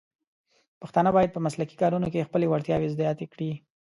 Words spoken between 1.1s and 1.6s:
بايد په